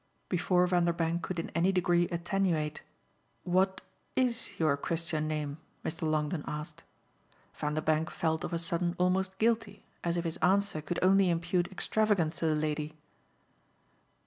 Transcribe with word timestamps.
Before 0.29 0.65
Vanderbank 0.65 1.21
could 1.21 1.37
in 1.37 1.51
any 1.51 1.71
degree 1.71 2.07
attenuate 2.07 2.81
"What 3.43 3.81
IS 4.15 4.57
your 4.59 4.75
Christian 4.75 5.27
name?" 5.27 5.59
Mr. 5.85 6.01
Longdon 6.09 6.43
asked. 6.47 6.81
Vanderbank 7.53 8.09
felt 8.09 8.43
of 8.43 8.51
a 8.51 8.57
sudden 8.57 8.95
almost 8.97 9.37
guilty 9.37 9.83
as 10.03 10.17
if 10.17 10.23
his 10.25 10.37
answer 10.37 10.81
could 10.81 10.97
only 11.03 11.29
impute 11.29 11.71
extravagance 11.71 12.37
to 12.37 12.47
the 12.47 12.55
lady. 12.55 12.95